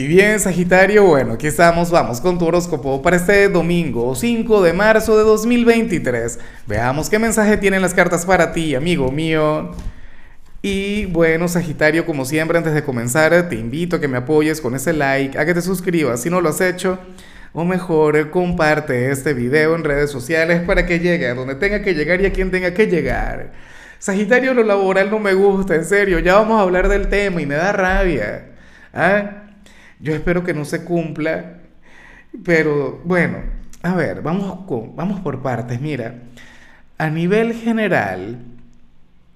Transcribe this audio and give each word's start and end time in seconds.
Y 0.00 0.06
bien, 0.06 0.38
Sagitario, 0.38 1.04
bueno, 1.06 1.32
aquí 1.32 1.48
estamos, 1.48 1.90
vamos 1.90 2.20
con 2.20 2.38
tu 2.38 2.46
horóscopo 2.46 3.02
para 3.02 3.16
este 3.16 3.48
domingo 3.48 4.14
5 4.14 4.62
de 4.62 4.72
marzo 4.72 5.18
de 5.18 5.24
2023. 5.24 6.38
Veamos 6.68 7.10
qué 7.10 7.18
mensaje 7.18 7.56
tienen 7.56 7.82
las 7.82 7.94
cartas 7.94 8.24
para 8.24 8.52
ti, 8.52 8.76
amigo 8.76 9.10
mío. 9.10 9.72
Y 10.62 11.06
bueno, 11.06 11.48
Sagitario, 11.48 12.06
como 12.06 12.24
siempre, 12.24 12.56
antes 12.56 12.74
de 12.74 12.84
comenzar, 12.84 13.48
te 13.48 13.56
invito 13.56 13.96
a 13.96 14.00
que 14.00 14.06
me 14.06 14.18
apoyes 14.18 14.60
con 14.60 14.76
ese 14.76 14.92
like, 14.92 15.36
a 15.36 15.44
que 15.44 15.52
te 15.52 15.62
suscribas 15.62 16.22
si 16.22 16.30
no 16.30 16.40
lo 16.40 16.50
has 16.50 16.60
hecho, 16.60 17.00
o 17.52 17.64
mejor, 17.64 18.30
comparte 18.30 19.10
este 19.10 19.34
video 19.34 19.74
en 19.74 19.82
redes 19.82 20.12
sociales 20.12 20.62
para 20.62 20.86
que 20.86 21.00
llegue 21.00 21.26
a 21.26 21.34
donde 21.34 21.56
tenga 21.56 21.82
que 21.82 21.94
llegar 21.94 22.20
y 22.20 22.26
a 22.26 22.32
quien 22.32 22.52
tenga 22.52 22.72
que 22.72 22.86
llegar. 22.86 23.50
Sagitario, 23.98 24.54
lo 24.54 24.62
laboral 24.62 25.10
no 25.10 25.18
me 25.18 25.34
gusta, 25.34 25.74
en 25.74 25.84
serio, 25.84 26.20
ya 26.20 26.36
vamos 26.36 26.60
a 26.60 26.62
hablar 26.62 26.88
del 26.88 27.08
tema 27.08 27.42
y 27.42 27.46
me 27.46 27.56
da 27.56 27.72
rabia. 27.72 28.50
¿Ah? 28.94 29.47
Yo 30.00 30.14
espero 30.14 30.44
que 30.44 30.54
no 30.54 30.64
se 30.64 30.84
cumpla, 30.84 31.58
pero 32.44 33.00
bueno, 33.04 33.38
a 33.82 33.94
ver, 33.94 34.22
vamos, 34.22 34.66
con, 34.66 34.94
vamos 34.94 35.20
por 35.20 35.42
partes. 35.42 35.80
Mira, 35.80 36.22
a 36.98 37.10
nivel 37.10 37.54
general, 37.54 38.38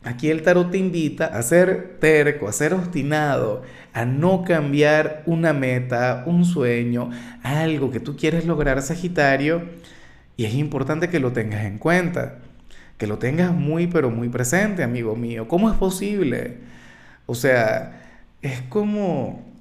aquí 0.05 0.31
el 0.31 0.43
tarot 0.43 0.71
te 0.71 0.79
invita 0.79 1.27
a 1.27 1.43
ser 1.43 1.99
terco, 2.01 2.49
a 2.49 2.53
ser 2.53 2.75
obstinado, 2.75 3.63
a 3.93 4.05
no 4.05 4.45
cambiar 4.45 5.23
una 5.27 5.53
meta, 5.53 6.25
un 6.27 6.45
sueño, 6.45 7.11
algo 7.43 7.91
que 7.91 8.01
tú 8.01 8.17
quieres 8.17 8.47
lograr, 8.47 8.83
Sagitario, 8.83 9.63
y 10.37 10.45
es 10.45 10.55
importante 10.55 11.09
que 11.09 11.21
lo 11.21 11.33
tengas 11.33 11.65
en 11.65 11.79
cuenta, 11.79 12.39
que 12.99 13.07
lo 13.07 13.19
tengas 13.19 13.53
muy, 13.53 13.87
pero 13.89 14.11
muy 14.11 14.29
presente, 14.29 14.83
amigo 14.83 15.17
mío. 15.17 15.49
¿Cómo 15.49 15.71
es 15.71 15.77
posible? 15.77 16.59
O 17.27 17.35
sea, 17.35 18.01
es 18.43 18.61
como 18.63 19.52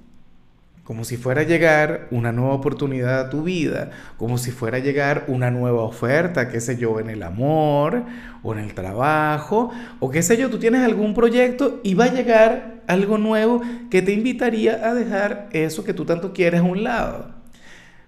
como 0.84 1.04
si 1.04 1.16
fuera 1.16 1.42
a 1.42 1.44
llegar 1.44 2.08
una 2.10 2.32
nueva 2.32 2.54
oportunidad 2.54 3.20
a 3.20 3.30
tu 3.30 3.44
vida, 3.44 3.90
como 4.16 4.36
si 4.36 4.50
fuera 4.50 4.78
a 4.78 4.80
llegar 4.80 5.24
una 5.28 5.50
nueva 5.50 5.82
oferta, 5.82 6.48
qué 6.48 6.60
sé 6.60 6.76
yo, 6.76 6.98
en 6.98 7.08
el 7.08 7.22
amor 7.22 8.04
o 8.42 8.52
en 8.52 8.58
el 8.58 8.74
trabajo, 8.74 9.70
o 10.00 10.10
qué 10.10 10.22
sé 10.22 10.36
yo, 10.36 10.50
tú 10.50 10.58
tienes 10.58 10.82
algún 10.82 11.14
proyecto 11.14 11.80
y 11.84 11.94
va 11.94 12.06
a 12.06 12.12
llegar 12.12 12.82
algo 12.88 13.16
nuevo 13.16 13.62
que 13.90 14.02
te 14.02 14.12
invitaría 14.12 14.86
a 14.86 14.92
dejar 14.94 15.48
eso 15.52 15.84
que 15.84 15.94
tú 15.94 16.04
tanto 16.04 16.32
quieres 16.32 16.60
a 16.60 16.64
un 16.64 16.82
lado. 16.82 17.31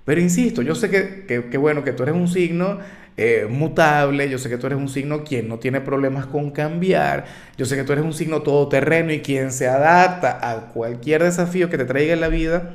Pero 0.05 0.21
insisto, 0.21 0.63
yo 0.63 0.75
sé 0.75 0.91
que, 0.91 1.49
que, 1.51 1.59
bueno, 1.59 1.83
que 1.83 1.93
tú 1.93 2.03
eres 2.03 2.15
un 2.15 2.29
signo 2.29 2.79
eh, 3.17 3.47
mutable, 3.49 4.29
yo 4.29 4.39
sé 4.39 4.51
que 4.51 4.59
tú 4.59 4.67
eres 4.67 4.79
un 4.79 4.89
signo 4.89 5.25
quien 5.25 5.49
no 5.49 5.59
tiene 5.59 5.81
problemas 5.81 6.27
con 6.27 6.51
cambiar, 6.51 7.25
yo 7.57 7.65
sé 7.65 7.77
que 7.77 7.85
tú 7.85 7.93
eres 7.93 8.05
un 8.05 8.13
signo 8.13 8.43
todoterreno 8.43 9.13
y 9.13 9.21
quien 9.21 9.51
se 9.51 9.67
adapta 9.69 10.39
a 10.43 10.73
cualquier 10.73 11.23
desafío 11.23 11.71
que 11.71 11.79
te 11.79 11.85
traiga 11.87 12.13
en 12.13 12.21
la 12.21 12.29
vida, 12.29 12.75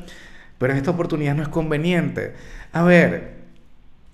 pero 0.57 0.73
esta 0.73 0.91
oportunidad 0.91 1.35
no 1.35 1.43
es 1.43 1.49
conveniente. 1.49 2.33
A 2.71 2.83
ver, 2.83 3.39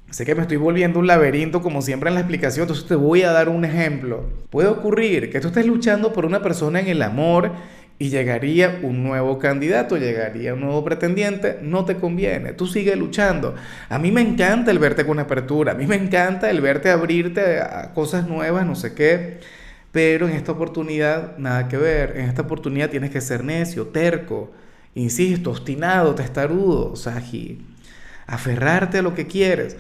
sé 0.10 0.26
que 0.26 0.36
me 0.36 0.42
estoy 0.42 0.58
volviendo 0.58 1.00
un 1.00 1.08
laberinto 1.08 1.62
como 1.62 1.82
siempre 1.82 2.10
en 2.10 2.16
la 2.16 2.22
explicación, 2.22 2.64
entonces 2.64 2.86
te 2.86 2.96
voy 2.96 3.22
a 3.22 3.32
dar 3.32 3.48
un 3.48 3.64
ejemplo. 3.64 4.24
Puede 4.50 4.68
ocurrir 4.68 5.32
que 5.32 5.40
tú 5.40 5.48
estés 5.48 5.66
luchando 5.66 6.12
por 6.12 6.26
una 6.26 6.42
persona 6.42 6.82
en 6.82 6.88
el 6.88 7.02
amor 7.02 7.52
y 7.98 8.10
llegaría 8.10 8.80
un 8.82 9.04
nuevo 9.04 9.40
candidato, 9.40 9.98
llegaría 9.98 10.54
un 10.54 10.62
nuevo 10.62 10.84
pretendiente, 10.84 11.60
no 11.62 11.86
te 11.86 11.96
conviene, 11.96 12.52
tú 12.54 12.68
sigues 12.68 12.98
luchando. 12.98 13.56
A 13.88 14.00
mí 14.00 14.12
me 14.12 14.22
encanta 14.22 14.72
el 14.72 14.80
verte 14.80 15.06
con 15.06 15.20
apertura, 15.20 15.72
a 15.72 15.76
mí 15.76 15.88
me 15.88 15.96
encanta 15.96 16.50
el 16.50 16.60
verte 16.60 16.90
abrirte 16.90 17.60
a 17.62 17.94
cosas 17.94 18.28
nuevas, 18.28 18.66
no 18.66 18.76
sé 18.76 18.94
qué, 18.94 19.40
pero 19.94 20.28
en 20.28 20.36
esta 20.36 20.52
oportunidad 20.52 21.38
nada 21.38 21.70
que 21.70 21.78
ver, 21.78 22.18
en 22.18 22.26
esta 22.26 22.42
oportunidad 22.42 22.90
tienes 22.90 23.12
que 23.12 23.22
ser 23.22 23.46
necio, 23.46 23.88
terco, 23.88 24.52
insisto, 24.94 25.52
obstinado, 25.52 26.16
testarudo, 26.16 26.98
Sagi, 26.98 27.62
aferrarte 28.28 28.98
a 28.98 29.02
lo 29.02 29.14
que 29.16 29.28
quieres. 29.28 29.78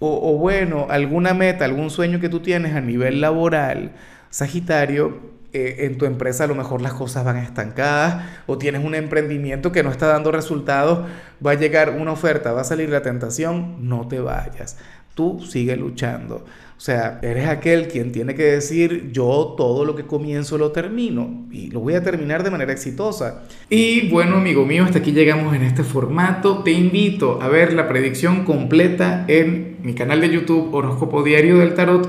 O, 0.00 0.34
o 0.34 0.38
bueno, 0.38 0.88
alguna 0.90 1.32
meta, 1.32 1.64
algún 1.64 1.88
sueño 1.88 2.20
que 2.20 2.28
tú 2.28 2.40
tienes 2.40 2.74
a 2.74 2.80
nivel 2.82 3.22
laboral, 3.22 3.92
Sagitario, 4.28 5.34
eh, 5.54 5.86
en 5.86 5.98
tu 5.98 6.04
empresa 6.04 6.44
a 6.44 6.46
lo 6.48 6.56
mejor 6.56 6.82
las 6.82 6.94
cosas 6.94 7.24
van 7.24 7.36
estancadas 7.36 8.24
o 8.46 8.58
tienes 8.58 8.84
un 8.84 8.96
emprendimiento 8.96 9.70
que 9.70 9.84
no 9.84 9.92
está 9.92 10.08
dando 10.08 10.32
resultados, 10.32 11.06
va 11.44 11.52
a 11.52 11.54
llegar 11.54 11.90
una 11.90 12.10
oferta, 12.10 12.52
va 12.52 12.62
a 12.62 12.64
salir 12.64 12.90
la 12.90 13.02
tentación, 13.02 13.88
no 13.88 14.08
te 14.08 14.18
vayas. 14.18 14.76
Tú 15.14 15.40
sigue 15.48 15.76
luchando. 15.76 16.44
O 16.76 16.80
sea, 16.80 17.20
eres 17.22 17.46
aquel 17.46 17.86
quien 17.86 18.10
tiene 18.10 18.34
que 18.34 18.42
decir, 18.42 19.12
yo 19.12 19.54
todo 19.56 19.84
lo 19.84 19.94
que 19.94 20.06
comienzo 20.06 20.58
lo 20.58 20.72
termino 20.72 21.46
y 21.52 21.70
lo 21.70 21.78
voy 21.78 21.94
a 21.94 22.02
terminar 22.02 22.42
de 22.42 22.50
manera 22.50 22.72
exitosa. 22.72 23.44
Y 23.70 24.08
bueno, 24.08 24.38
amigo 24.38 24.66
mío, 24.66 24.82
hasta 24.82 24.98
aquí 24.98 25.12
llegamos 25.12 25.54
en 25.54 25.62
este 25.62 25.84
formato. 25.84 26.64
Te 26.64 26.72
invito 26.72 27.40
a 27.40 27.46
ver 27.46 27.74
la 27.74 27.86
predicción 27.86 28.44
completa 28.44 29.24
en 29.28 29.76
mi 29.84 29.94
canal 29.94 30.20
de 30.20 30.30
YouTube 30.30 30.74
Horóscopo 30.74 31.22
Diario 31.22 31.58
del 31.58 31.74
Tarot 31.74 32.08